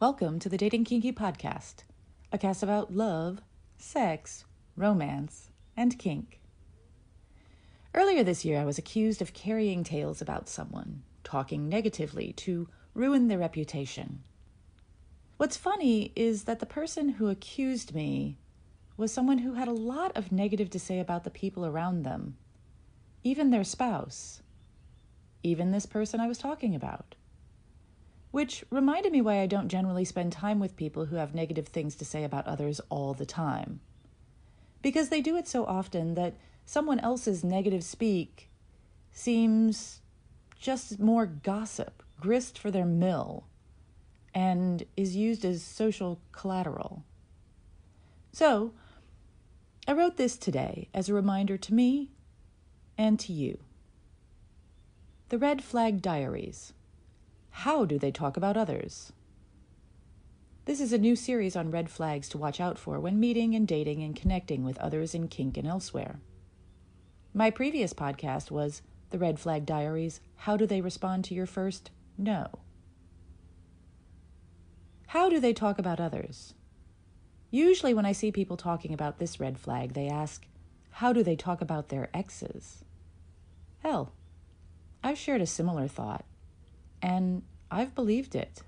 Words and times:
Welcome 0.00 0.38
to 0.38 0.48
the 0.48 0.56
Dating 0.56 0.84
Kinky 0.84 1.12
Podcast, 1.12 1.84
a 2.32 2.38
cast 2.38 2.62
about 2.62 2.96
love, 2.96 3.42
sex, 3.76 4.46
romance, 4.74 5.50
and 5.76 5.98
kink. 5.98 6.40
Earlier 7.94 8.24
this 8.24 8.42
year, 8.42 8.58
I 8.58 8.64
was 8.64 8.78
accused 8.78 9.20
of 9.20 9.34
carrying 9.34 9.84
tales 9.84 10.22
about 10.22 10.48
someone, 10.48 11.02
talking 11.22 11.68
negatively 11.68 12.32
to 12.38 12.66
ruin 12.94 13.28
their 13.28 13.36
reputation. 13.36 14.22
What's 15.36 15.58
funny 15.58 16.12
is 16.16 16.44
that 16.44 16.60
the 16.60 16.64
person 16.64 17.10
who 17.10 17.28
accused 17.28 17.94
me 17.94 18.38
was 18.96 19.12
someone 19.12 19.40
who 19.40 19.52
had 19.52 19.68
a 19.68 19.72
lot 19.72 20.16
of 20.16 20.32
negative 20.32 20.70
to 20.70 20.80
say 20.80 20.98
about 20.98 21.24
the 21.24 21.30
people 21.30 21.66
around 21.66 22.04
them, 22.04 22.38
even 23.22 23.50
their 23.50 23.64
spouse, 23.64 24.40
even 25.42 25.72
this 25.72 25.84
person 25.84 26.20
I 26.20 26.26
was 26.26 26.38
talking 26.38 26.74
about 26.74 27.16
which 28.30 28.64
reminded 28.70 29.12
me 29.12 29.20
why 29.20 29.40
I 29.40 29.46
don't 29.46 29.68
generally 29.68 30.04
spend 30.04 30.32
time 30.32 30.60
with 30.60 30.76
people 30.76 31.06
who 31.06 31.16
have 31.16 31.34
negative 31.34 31.68
things 31.68 31.96
to 31.96 32.04
say 32.04 32.24
about 32.24 32.46
others 32.46 32.80
all 32.88 33.14
the 33.14 33.26
time. 33.26 33.80
Because 34.82 35.08
they 35.08 35.20
do 35.20 35.36
it 35.36 35.48
so 35.48 35.64
often 35.66 36.14
that 36.14 36.36
someone 36.64 37.00
else's 37.00 37.42
negative 37.42 37.82
speak 37.82 38.50
seems 39.12 40.00
just 40.58 41.00
more 41.00 41.26
gossip, 41.26 42.02
grist 42.20 42.58
for 42.58 42.70
their 42.70 42.84
mill, 42.84 43.44
and 44.34 44.84
is 44.96 45.16
used 45.16 45.44
as 45.44 45.62
social 45.62 46.20
collateral. 46.32 47.02
So, 48.32 48.72
I 49.88 49.92
wrote 49.92 50.16
this 50.16 50.36
today 50.36 50.88
as 50.94 51.08
a 51.08 51.14
reminder 51.14 51.56
to 51.56 51.74
me 51.74 52.12
and 52.96 53.18
to 53.20 53.32
you. 53.32 53.58
The 55.30 55.38
Red 55.38 55.64
Flag 55.64 56.00
Diaries. 56.00 56.72
How 57.50 57.84
do 57.84 57.98
they 57.98 58.10
talk 58.10 58.36
about 58.36 58.56
others? 58.56 59.12
This 60.64 60.80
is 60.80 60.92
a 60.92 60.98
new 60.98 61.16
series 61.16 61.56
on 61.56 61.70
red 61.70 61.90
flags 61.90 62.28
to 62.30 62.38
watch 62.38 62.60
out 62.60 62.78
for 62.78 62.98
when 63.00 63.20
meeting 63.20 63.54
and 63.54 63.66
dating 63.66 64.02
and 64.02 64.16
connecting 64.16 64.64
with 64.64 64.78
others 64.78 65.14
in 65.14 65.28
kink 65.28 65.56
and 65.56 65.66
elsewhere. 65.66 66.20
My 67.34 67.50
previous 67.50 67.92
podcast 67.92 68.50
was 68.50 68.82
The 69.10 69.18
Red 69.18 69.38
Flag 69.38 69.66
Diaries 69.66 70.20
How 70.36 70.56
Do 70.56 70.66
They 70.66 70.80
Respond 70.80 71.24
to 71.26 71.34
Your 71.34 71.46
First 71.46 71.90
No? 72.16 72.48
How 75.08 75.28
do 75.28 75.40
they 75.40 75.52
talk 75.52 75.78
about 75.78 76.00
others? 76.00 76.54
Usually, 77.50 77.92
when 77.92 78.06
I 78.06 78.12
see 78.12 78.30
people 78.30 78.56
talking 78.56 78.94
about 78.94 79.18
this 79.18 79.40
red 79.40 79.58
flag, 79.58 79.94
they 79.94 80.08
ask, 80.08 80.46
How 80.90 81.12
do 81.12 81.22
they 81.22 81.34
talk 81.34 81.60
about 81.60 81.88
their 81.88 82.08
exes? 82.14 82.84
Hell, 83.80 84.12
I've 85.02 85.18
shared 85.18 85.40
a 85.40 85.46
similar 85.46 85.88
thought 85.88 86.24
and 87.02 87.42
I've 87.70 87.94
believed 87.94 88.34
it. 88.34 88.62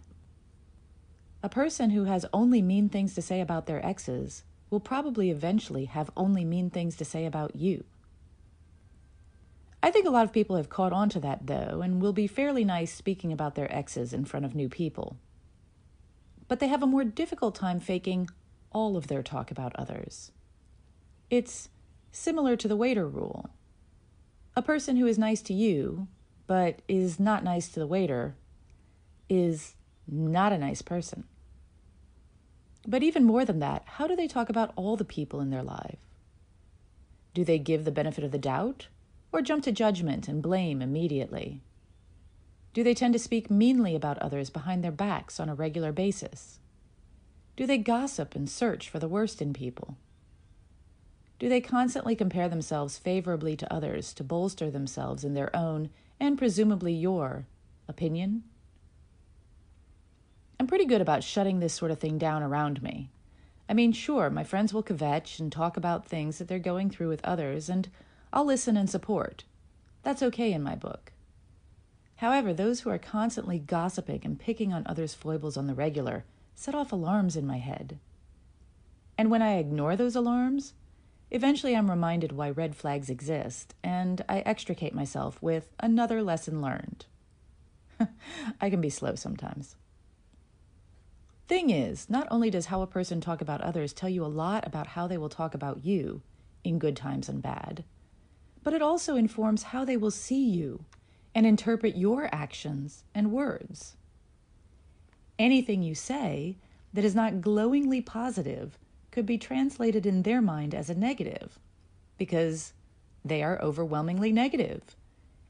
A 1.42 1.48
person 1.48 1.90
who 1.90 2.04
has 2.04 2.24
only 2.32 2.62
mean 2.62 2.88
things 2.88 3.14
to 3.14 3.22
say 3.22 3.40
about 3.40 3.66
their 3.66 3.84
exes 3.84 4.44
will 4.70 4.80
probably 4.80 5.30
eventually 5.30 5.86
have 5.86 6.10
only 6.16 6.44
mean 6.44 6.70
things 6.70 6.96
to 6.96 7.04
say 7.04 7.26
about 7.26 7.56
you. 7.56 7.84
I 9.82 9.90
think 9.90 10.06
a 10.06 10.10
lot 10.10 10.24
of 10.24 10.32
people 10.32 10.56
have 10.56 10.68
caught 10.68 10.92
on 10.92 11.08
to 11.10 11.20
that, 11.20 11.46
though, 11.48 11.82
and 11.82 12.00
will 12.00 12.12
be 12.12 12.28
fairly 12.28 12.64
nice 12.64 12.94
speaking 12.94 13.32
about 13.32 13.56
their 13.56 13.72
exes 13.74 14.12
in 14.12 14.24
front 14.24 14.46
of 14.46 14.54
new 14.54 14.68
people. 14.68 15.16
But 16.46 16.60
they 16.60 16.68
have 16.68 16.82
a 16.82 16.86
more 16.86 17.02
difficult 17.02 17.56
time 17.56 17.80
faking 17.80 18.30
all 18.70 18.96
of 18.96 19.08
their 19.08 19.22
talk 19.22 19.50
about 19.50 19.74
others. 19.74 20.30
It's 21.28 21.68
similar 22.12 22.54
to 22.56 22.68
the 22.68 22.76
waiter 22.76 23.08
rule. 23.08 23.50
A 24.54 24.62
person 24.62 24.96
who 24.96 25.06
is 25.06 25.18
nice 25.18 25.42
to 25.42 25.54
you 25.54 26.06
but 26.46 26.82
is 26.86 27.18
not 27.18 27.42
nice 27.42 27.68
to 27.68 27.80
the 27.80 27.86
waiter 27.86 28.36
is 29.28 29.74
not 30.06 30.52
a 30.52 30.58
nice 30.58 30.82
person. 30.82 31.24
But 32.86 33.02
even 33.02 33.24
more 33.24 33.44
than 33.44 33.60
that, 33.60 33.82
how 33.86 34.06
do 34.06 34.16
they 34.16 34.26
talk 34.26 34.48
about 34.48 34.72
all 34.76 34.96
the 34.96 35.04
people 35.04 35.40
in 35.40 35.50
their 35.50 35.62
life? 35.62 35.98
Do 37.34 37.44
they 37.44 37.58
give 37.58 37.84
the 37.84 37.92
benefit 37.92 38.24
of 38.24 38.32
the 38.32 38.38
doubt 38.38 38.88
or 39.32 39.40
jump 39.40 39.64
to 39.64 39.72
judgment 39.72 40.28
and 40.28 40.42
blame 40.42 40.82
immediately? 40.82 41.62
Do 42.74 42.82
they 42.82 42.94
tend 42.94 43.12
to 43.12 43.18
speak 43.18 43.50
meanly 43.50 43.94
about 43.94 44.18
others 44.18 44.50
behind 44.50 44.82
their 44.82 44.92
backs 44.92 45.38
on 45.38 45.48
a 45.48 45.54
regular 45.54 45.92
basis? 45.92 46.58
Do 47.56 47.66
they 47.66 47.78
gossip 47.78 48.34
and 48.34 48.48
search 48.48 48.88
for 48.88 48.98
the 48.98 49.08
worst 49.08 49.40
in 49.42 49.52
people? 49.52 49.96
Do 51.38 51.48
they 51.48 51.60
constantly 51.60 52.14
compare 52.14 52.48
themselves 52.48 52.98
favorably 52.98 53.56
to 53.56 53.72
others 53.72 54.12
to 54.14 54.24
bolster 54.24 54.70
themselves 54.70 55.24
in 55.24 55.34
their 55.34 55.54
own 55.54 55.90
and 56.18 56.38
presumably 56.38 56.94
your 56.94 57.46
opinion? 57.88 58.44
Pretty 60.72 60.86
good 60.86 61.02
about 61.02 61.22
shutting 61.22 61.60
this 61.60 61.74
sort 61.74 61.90
of 61.90 61.98
thing 61.98 62.16
down 62.16 62.42
around 62.42 62.82
me. 62.82 63.10
I 63.68 63.74
mean, 63.74 63.92
sure, 63.92 64.30
my 64.30 64.42
friends 64.42 64.72
will 64.72 64.82
kvetch 64.82 65.38
and 65.38 65.52
talk 65.52 65.76
about 65.76 66.06
things 66.06 66.38
that 66.38 66.48
they're 66.48 66.58
going 66.58 66.88
through 66.88 67.10
with 67.10 67.22
others, 67.22 67.68
and 67.68 67.90
I'll 68.32 68.46
listen 68.46 68.78
and 68.78 68.88
support. 68.88 69.44
That's 70.02 70.22
okay 70.22 70.50
in 70.50 70.62
my 70.62 70.74
book. 70.74 71.12
However, 72.16 72.54
those 72.54 72.80
who 72.80 72.88
are 72.88 72.96
constantly 72.96 73.58
gossiping 73.58 74.22
and 74.24 74.40
picking 74.40 74.72
on 74.72 74.86
others' 74.86 75.12
foibles 75.12 75.58
on 75.58 75.66
the 75.66 75.74
regular 75.74 76.24
set 76.54 76.74
off 76.74 76.90
alarms 76.90 77.36
in 77.36 77.46
my 77.46 77.58
head. 77.58 77.98
And 79.18 79.30
when 79.30 79.42
I 79.42 79.58
ignore 79.58 79.94
those 79.94 80.16
alarms, 80.16 80.72
Eventually, 81.30 81.76
I'm 81.76 81.90
reminded 81.90 82.32
why 82.32 82.48
red 82.48 82.74
flags 82.74 83.10
exist, 83.10 83.74
and 83.82 84.24
I 84.26 84.40
extricate 84.40 84.94
myself 84.94 85.40
with 85.42 85.70
another 85.80 86.22
lesson 86.22 86.62
learned. 86.62 87.04
I 88.60 88.70
can 88.70 88.80
be 88.80 88.90
slow 88.90 89.14
sometimes. 89.16 89.76
Thing 91.48 91.70
is, 91.70 92.08
not 92.08 92.28
only 92.30 92.50
does 92.50 92.66
how 92.66 92.82
a 92.82 92.86
person 92.86 93.20
talk 93.20 93.40
about 93.40 93.60
others 93.60 93.92
tell 93.92 94.08
you 94.08 94.24
a 94.24 94.26
lot 94.26 94.66
about 94.66 94.88
how 94.88 95.06
they 95.06 95.18
will 95.18 95.28
talk 95.28 95.54
about 95.54 95.84
you, 95.84 96.22
in 96.64 96.78
good 96.78 96.96
times 96.96 97.28
and 97.28 97.42
bad, 97.42 97.84
but 98.62 98.72
it 98.72 98.82
also 98.82 99.16
informs 99.16 99.64
how 99.64 99.84
they 99.84 99.96
will 99.96 100.10
see 100.10 100.44
you 100.48 100.84
and 101.34 101.46
interpret 101.46 101.96
your 101.96 102.28
actions 102.32 103.04
and 103.14 103.32
words. 103.32 103.96
Anything 105.38 105.82
you 105.82 105.94
say 105.94 106.56
that 106.92 107.04
is 107.04 107.14
not 107.14 107.40
glowingly 107.40 108.00
positive 108.00 108.78
could 109.10 109.26
be 109.26 109.38
translated 109.38 110.06
in 110.06 110.22
their 110.22 110.40
mind 110.40 110.74
as 110.74 110.88
a 110.88 110.94
negative 110.94 111.58
because 112.18 112.72
they 113.24 113.42
are 113.42 113.60
overwhelmingly 113.60 114.32
negative, 114.32 114.96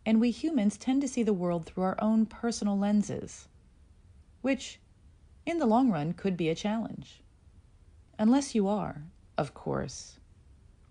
and 0.07 0.21
we 0.21 0.31
humans 0.31 0.77
tend 0.77 1.01
to 1.03 1.09
see 1.09 1.23
the 1.23 1.33
world 1.33 1.67
through 1.67 1.85
our 1.85 2.01
own 2.01 2.27
personal 2.27 2.79
lenses, 2.79 3.49
which, 4.41 4.79
in 5.45 5.59
the 5.59 5.67
long 5.67 5.91
run, 5.91 6.13
could 6.13 6.37
be 6.37 6.49
a 6.49 6.55
challenge. 6.55 7.23
Unless 8.19 8.55
you 8.55 8.69
are, 8.69 9.03
of 9.37 9.55
course, 9.55 10.19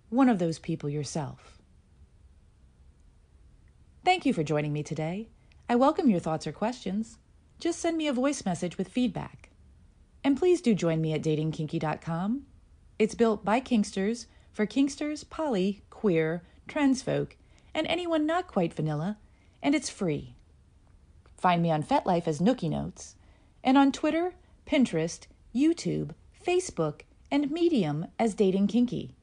one 0.09 0.29
of 0.29 0.39
those 0.39 0.59
people 0.59 0.89
yourself. 0.89 1.59
Thank 4.03 4.25
you 4.25 4.33
for 4.33 4.43
joining 4.43 4.73
me 4.73 4.83
today. 4.83 5.29
I 5.69 5.75
welcome 5.75 6.09
your 6.09 6.19
thoughts 6.19 6.47
or 6.47 6.51
questions. 6.51 7.17
Just 7.59 7.79
send 7.79 7.97
me 7.97 8.07
a 8.07 8.13
voice 8.13 8.43
message 8.45 8.77
with 8.77 8.89
feedback. 8.89 9.51
And 10.23 10.37
please 10.37 10.61
do 10.61 10.73
join 10.73 11.01
me 11.01 11.13
at 11.13 11.21
datingkinky.com 11.21 12.45
it's 13.01 13.15
built 13.15 13.43
by 13.43 13.59
Kinksters 13.59 14.27
for 14.53 14.67
Kinksters, 14.67 15.27
poly, 15.27 15.81
queer, 15.89 16.43
trans 16.67 17.01
folk, 17.01 17.35
and 17.73 17.87
anyone 17.87 18.27
not 18.27 18.45
quite 18.45 18.75
vanilla, 18.75 19.17
and 19.63 19.73
it's 19.73 19.89
free. 19.89 20.35
Find 21.35 21.63
me 21.63 21.71
on 21.71 21.81
FetLife 21.81 22.27
as 22.27 22.39
Nookie 22.39 22.69
Notes, 22.69 23.15
and 23.63 23.75
on 23.75 23.91
Twitter, 23.91 24.35
Pinterest, 24.65 25.27
YouTube, 25.53 26.11
Facebook, 26.45 27.01
and 27.29 27.51
Medium 27.51 28.07
as 28.19 28.33
Dating 28.33 28.67
Kinky. 28.67 29.15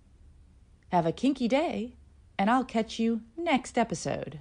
Have 0.91 1.06
a 1.06 1.12
kinky 1.12 1.49
day, 1.49 1.94
and 2.38 2.50
I'll 2.50 2.65
catch 2.65 2.99
you 2.99 3.21
next 3.37 3.76
episode. 3.76 4.41